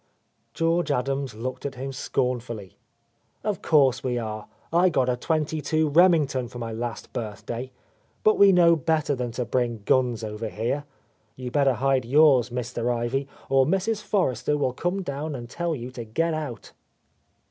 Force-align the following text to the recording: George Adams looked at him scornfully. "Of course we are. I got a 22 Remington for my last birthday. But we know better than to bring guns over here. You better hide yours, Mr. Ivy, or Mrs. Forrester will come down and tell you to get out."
George 0.55 0.89
Adams 0.89 1.35
looked 1.35 1.63
at 1.63 1.75
him 1.75 1.91
scornfully. 1.91 2.75
"Of 3.43 3.61
course 3.61 4.03
we 4.03 4.17
are. 4.17 4.47
I 4.73 4.89
got 4.89 5.09
a 5.09 5.15
22 5.15 5.87
Remington 5.89 6.47
for 6.47 6.57
my 6.57 6.71
last 6.71 7.13
birthday. 7.13 7.71
But 8.23 8.39
we 8.39 8.51
know 8.51 8.75
better 8.75 9.13
than 9.13 9.29
to 9.33 9.45
bring 9.45 9.83
guns 9.85 10.23
over 10.23 10.49
here. 10.49 10.85
You 11.35 11.51
better 11.51 11.73
hide 11.73 12.05
yours, 12.05 12.49
Mr. 12.49 12.91
Ivy, 12.91 13.27
or 13.47 13.67
Mrs. 13.67 14.01
Forrester 14.01 14.57
will 14.57 14.73
come 14.73 15.03
down 15.03 15.35
and 15.35 15.47
tell 15.47 15.75
you 15.75 15.91
to 15.91 16.03
get 16.03 16.33
out." 16.33 16.71